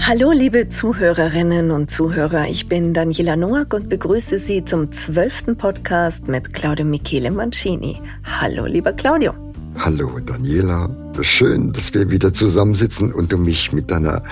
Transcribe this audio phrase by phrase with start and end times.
[0.00, 6.28] Hallo liebe Zuhörerinnen und Zuhörer, ich bin Daniela Noack und begrüße Sie zum zwölften Podcast
[6.28, 8.00] mit Claudio Michele Mancini.
[8.24, 9.34] Hallo lieber Claudio.
[9.76, 10.88] Hallo Daniela,
[11.20, 14.22] schön, dass wir wieder zusammensitzen und du mich mit deiner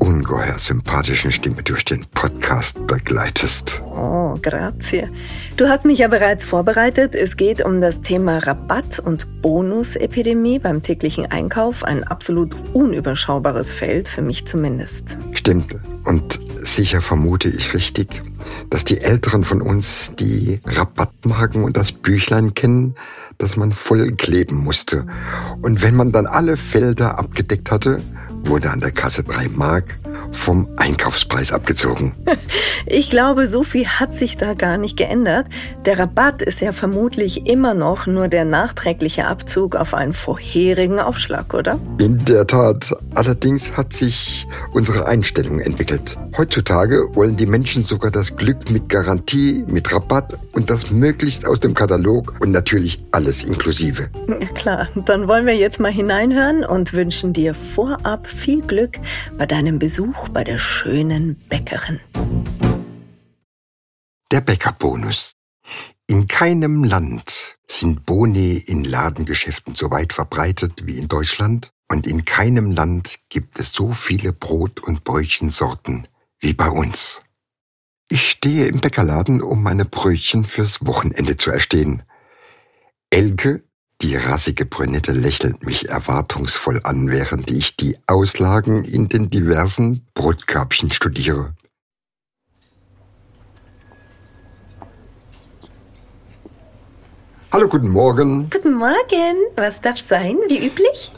[0.00, 3.80] ungeheuer sympathischen Stimme durch den Podcast begleitest.
[3.84, 5.08] Oh, grazie.
[5.56, 7.14] Du hast mich ja bereits vorbereitet.
[7.14, 11.84] Es geht um das Thema Rabatt- und Bonusepidemie beim täglichen Einkauf.
[11.84, 15.16] Ein absolut unüberschaubares Feld, für mich zumindest.
[15.32, 15.76] Stimmt.
[16.04, 18.22] Und sicher vermute ich richtig,
[18.70, 22.94] dass die Älteren von uns die Rabattmarken und das Büchlein kennen,
[23.38, 25.06] das man voll kleben musste.
[25.62, 28.00] Und wenn man dann alle Felder abgedeckt hatte,
[28.44, 29.98] wurde an der Kasse 3 Mark
[30.32, 32.12] vom Einkaufspreis abgezogen.
[32.86, 35.46] Ich glaube, so viel hat sich da gar nicht geändert.
[35.84, 41.54] Der Rabatt ist ja vermutlich immer noch nur der nachträgliche Abzug auf einen vorherigen Aufschlag,
[41.54, 41.78] oder?
[41.98, 42.90] In der Tat.
[43.14, 46.16] Allerdings hat sich unsere Einstellung entwickelt.
[46.36, 51.60] Heutzutage wollen die Menschen sogar das Glück mit Garantie, mit Rabatt und das möglichst aus
[51.60, 54.08] dem Katalog und natürlich alles inklusive.
[54.26, 58.98] Ja, klar, dann wollen wir jetzt mal hineinhören und wünschen dir vorab viel Glück
[59.38, 62.00] bei deinem Besuch bei der schönen Bäckerin.
[64.30, 65.32] Der Bäckerbonus.
[66.08, 72.24] In keinem Land sind Boni in Ladengeschäften so weit verbreitet wie in Deutschland und in
[72.24, 76.08] keinem Land gibt es so viele Brot- und Brötchensorten
[76.40, 77.22] wie bei uns.
[78.08, 82.02] Ich stehe im Bäckerladen, um meine Brötchen fürs Wochenende zu erstehen.
[83.10, 83.62] Elke,
[84.02, 90.90] die rassige Brünette, lächelt mich erwartungsvoll an, während ich die Auslagen in den diversen Brotkörbchen
[90.90, 91.54] studiere.
[97.52, 98.48] Hallo, guten Morgen.
[98.48, 99.36] Guten Morgen.
[99.56, 101.10] Was darf sein, wie üblich?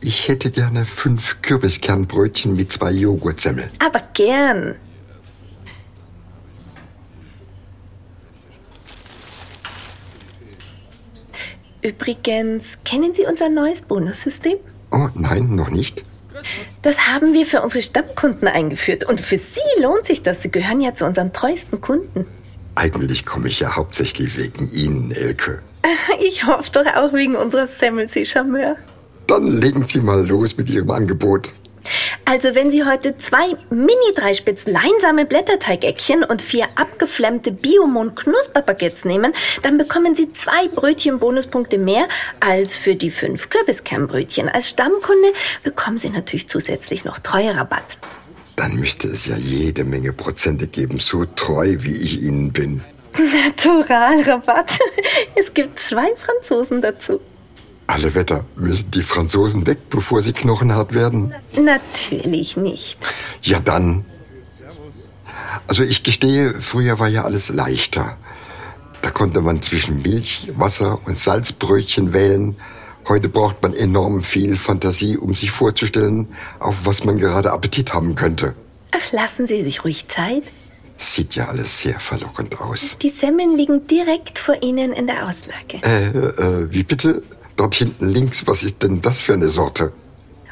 [0.00, 3.70] Ich hätte gerne fünf Kürbiskernbrötchen mit zwei Joghurtsemmeln.
[3.84, 4.76] Aber gern.
[11.82, 14.58] Übrigens, kennen Sie unser neues Bonussystem?
[14.90, 16.04] Oh, nein, noch nicht.
[16.82, 19.04] Das haben wir für unsere Stammkunden eingeführt.
[19.04, 20.42] Und für Sie lohnt sich das.
[20.42, 22.26] Sie gehören ja zu unseren treuesten Kunden.
[22.74, 25.62] Eigentlich komme ich ja hauptsächlich wegen Ihnen, Elke.
[26.20, 28.76] Ich hoffe doch auch wegen unserer Semmel, Sie Charmeur.
[29.26, 31.50] Dann legen Sie mal los mit Ihrem Angebot.
[32.24, 39.32] Also wenn Sie heute zwei Mini-Dreispitz leinsame Blätterteigeckchen und vier abgeflammte Biomond-Knusperbaguettes nehmen,
[39.62, 42.08] dann bekommen Sie zwei Brötchen-Bonuspunkte mehr
[42.40, 44.48] als für die fünf Kürbiskernbrötchen.
[44.48, 45.32] Als Stammkunde
[45.62, 47.96] bekommen Sie natürlich zusätzlich noch Treuerabatt.
[48.56, 52.82] Dann müsste es ja jede Menge Prozente geben, so treu wie ich Ihnen bin.
[53.46, 54.78] Naturalrabatt.
[55.34, 57.20] Es gibt zwei Franzosen dazu.
[57.88, 61.34] Alle Wetter müssen die Franzosen weg, bevor sie knochenhart werden.
[61.58, 62.98] Natürlich nicht.
[63.42, 64.04] Ja dann.
[65.66, 68.18] Also ich gestehe, früher war ja alles leichter.
[69.00, 72.54] Da konnte man zwischen Milch, Wasser und Salzbrötchen wählen.
[73.08, 76.28] Heute braucht man enorm viel Fantasie, um sich vorzustellen,
[76.58, 78.54] auf was man gerade Appetit haben könnte.
[78.90, 80.42] Ach, lassen Sie sich ruhig Zeit.
[80.98, 82.98] Sieht ja alles sehr verlockend aus.
[83.00, 85.78] Die Semmeln liegen direkt vor Ihnen in der Auslage.
[85.82, 87.22] Äh, äh, wie bitte?
[87.58, 89.92] Dort hinten links, was ist denn das für eine Sorte?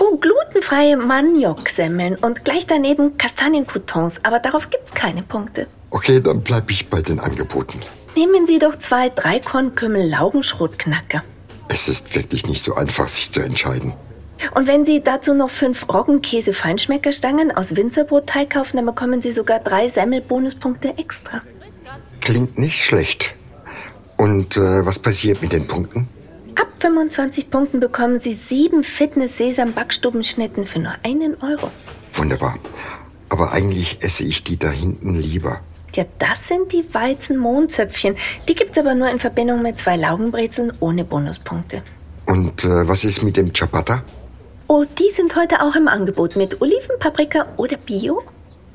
[0.00, 5.68] Oh, glutenfreie Maniok-Semmeln und gleich daneben Kastaniencoutons, aber darauf gibt's keine Punkte.
[5.90, 7.78] Okay, dann bleib ich bei den Angeboten.
[8.16, 11.22] Nehmen Sie doch zwei Dreikornkümmel-Laugenschrotknacker.
[11.68, 13.94] Es ist wirklich nicht so einfach, sich zu entscheiden.
[14.56, 19.86] Und wenn Sie dazu noch fünf Roggenkäse-Feinschmeckerstangen aus Winzerbrotteig kaufen, dann bekommen Sie sogar drei
[19.86, 21.42] Semmel-Bonuspunkte extra.
[22.20, 23.36] Klingt nicht schlecht.
[24.16, 26.08] Und äh, was passiert mit den Punkten?
[26.78, 31.72] Ab 25 Punkten bekommen Sie sieben Fitness-Sesam-Backstubenschnitten für nur einen Euro.
[32.14, 32.56] Wunderbar.
[33.28, 35.60] Aber eigentlich esse ich die da hinten lieber.
[35.96, 38.14] Ja, das sind die Weizen-Mondzöpfchen.
[38.48, 41.82] Die gibt's aber nur in Verbindung mit zwei Laugenbrezeln ohne Bonuspunkte.
[42.28, 44.04] Und äh, was ist mit dem Ciabatta?
[44.68, 48.22] Oh, die sind heute auch im Angebot mit Oliven, Paprika oder Bio?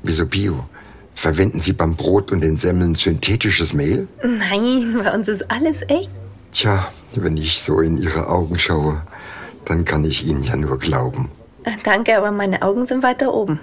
[0.02, 0.66] Wieso Bio?
[1.14, 4.08] Verwenden Sie beim Brot und den Semmeln synthetisches Mehl?
[4.22, 6.10] Nein, bei uns ist alles echt.
[6.52, 6.86] Tja,
[7.22, 9.02] wenn ich so in Ihre Augen schaue,
[9.64, 11.30] dann kann ich Ihnen ja nur glauben.
[11.64, 13.60] Äh, Danke, aber meine Augen sind weiter oben.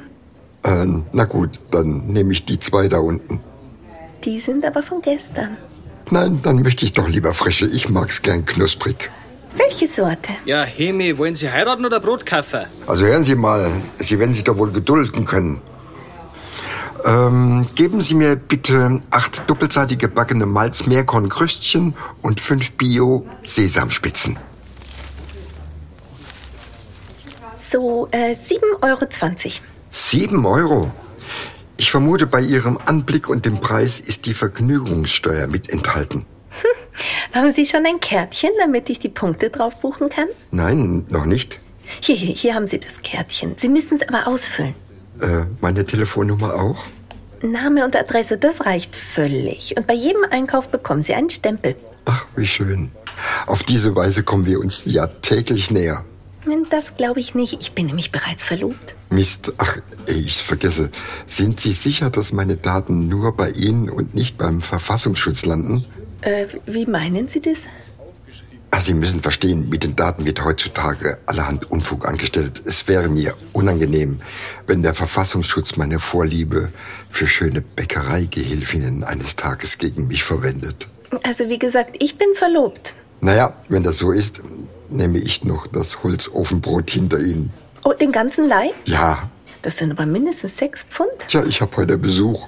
[0.63, 3.39] Äh, na gut, dann nehme ich die zwei da unten.
[4.23, 5.57] Die sind aber von gestern.
[6.11, 7.65] Nein, dann möchte ich doch lieber frische.
[7.67, 9.09] Ich mag's gern knusprig.
[9.55, 10.31] Welche Sorte?
[10.45, 12.61] Ja, Hemi, wollen Sie heiraten oder Brot kaufen?
[12.87, 15.61] Also hören Sie mal, Sie werden sich doch wohl gedulden können.
[17.05, 24.37] Ähm, geben Sie mir bitte acht doppelseitig gebackene Malz-Meerkorn-Kröstchen und fünf Bio-Sesamspitzen.
[27.55, 29.65] So, äh, 7,20 Euro.
[29.89, 30.91] Sieben Euro?
[31.77, 36.25] Ich vermute, bei Ihrem Anblick und dem Preis ist die Vergnügungssteuer mit enthalten.
[37.33, 40.27] Haben Sie schon ein Kärtchen, damit ich die Punkte drauf buchen kann?
[40.51, 41.59] Nein, noch nicht.
[42.01, 43.53] Hier, hier, hier haben Sie das Kärtchen.
[43.57, 44.75] Sie müssen es aber ausfüllen.
[45.21, 46.83] Äh, meine Telefonnummer auch?
[47.41, 49.75] Name und Adresse, das reicht völlig.
[49.77, 51.75] Und bei jedem Einkauf bekommen Sie einen Stempel.
[52.05, 52.91] Ach, wie schön.
[53.47, 56.05] Auf diese Weise kommen wir uns ja täglich näher.
[56.69, 57.57] Das glaube ich nicht.
[57.61, 58.95] Ich bin nämlich bereits verlobt.
[59.11, 59.77] Mist, ach,
[60.07, 60.89] ich vergesse.
[61.27, 65.85] Sind Sie sicher, dass meine Daten nur bei Ihnen und nicht beim Verfassungsschutz landen?
[66.21, 67.67] Äh, wie meinen Sie das?
[68.81, 72.61] Sie müssen verstehen, mit den Daten wird heutzutage allerhand Unfug angestellt.
[72.65, 74.19] Es wäre mir unangenehm,
[74.65, 76.69] wenn der Verfassungsschutz meine Vorliebe
[77.11, 80.87] für schöne Bäckereigehilfinnen eines Tages gegen mich verwendet.
[81.23, 82.95] Also wie gesagt, ich bin verlobt.
[83.19, 84.41] Naja, wenn das so ist,
[84.89, 87.51] nehme ich noch das Holzofenbrot hinter Ihnen.
[87.83, 88.73] Oh, den ganzen Leib?
[88.85, 89.29] Ja,
[89.61, 91.11] Das sind aber mindestens sechs Pfund.
[91.27, 92.47] tja, ich habe heute Besuch.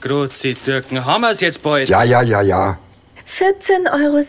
[0.00, 1.88] Grüezi, Dirken, haben wir's jetzt bald?
[1.90, 2.78] Ja, ja, ja, ja.
[3.28, 4.24] 14,60 Euro.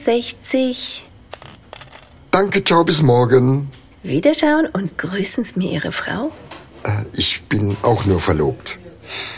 [2.35, 3.71] Danke, ciao, bis morgen.
[4.03, 6.33] Wiederschauen und grüßen Sie mir Ihre Frau.
[6.83, 8.77] Äh, ich bin auch nur verlobt.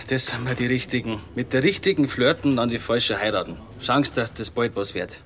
[0.10, 1.22] Das sind wir die Richtigen.
[1.36, 3.58] Mit der richtigen flirten an die falsche heiraten.
[3.80, 5.22] Chance, dass das bald was wird.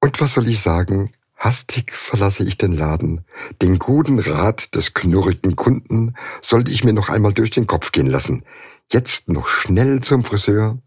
[0.00, 1.10] Und was soll ich sagen?
[1.36, 3.24] Hastig verlasse ich den Laden.
[3.60, 8.06] Den guten Rat des knurrigen Kunden sollte ich mir noch einmal durch den Kopf gehen
[8.06, 8.44] lassen.
[8.92, 10.78] Jetzt noch schnell zum Friseur.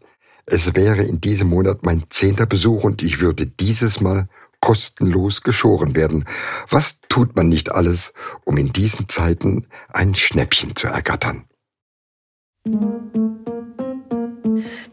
[0.46, 4.30] Es wäre in diesem Monat mein zehnter Besuch und ich würde dieses Mal
[4.66, 6.24] kostenlos geschoren werden.
[6.68, 8.12] Was tut man nicht alles,
[8.44, 11.44] um in diesen Zeiten ein Schnäppchen zu ergattern?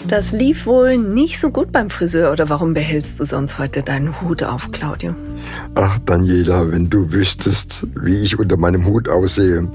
[0.08, 4.22] Das lief wohl nicht so gut beim Friseur, oder warum behältst du sonst heute deinen
[4.22, 5.16] Hut auf, Claudio?
[5.74, 9.68] Ach, Daniela, wenn du wüsstest, wie ich unter meinem Hut aussehe.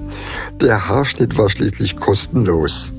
[0.61, 2.93] Der Haarschnitt war schließlich kostenlos.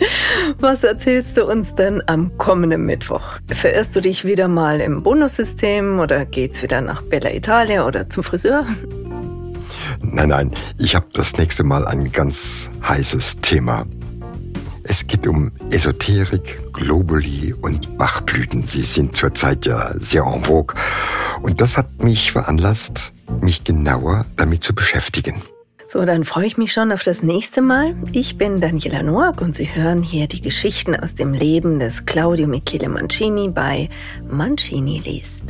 [0.60, 3.22] Was erzählst du uns denn am kommenden Mittwoch?
[3.48, 8.24] Verirrst du dich wieder mal im Bonussystem oder geht's wieder nach Bella Italia oder zum
[8.24, 8.66] Friseur?
[10.00, 13.86] Nein, nein, ich habe das nächste Mal ein ganz heißes Thema.
[14.84, 18.64] Es geht um Esoterik, Globuli und Bachblüten.
[18.64, 20.76] Sie sind zurzeit ja sehr en vogue.
[21.42, 25.42] Und das hat mich veranlasst, mich genauer damit zu beschäftigen.
[25.88, 27.94] So, dann freue ich mich schon auf das nächste Mal.
[28.12, 32.48] Ich bin Daniela Noack und Sie hören hier die Geschichten aus dem Leben des Claudio
[32.48, 33.88] Michele Mancini bei
[34.28, 35.44] Mancini liest.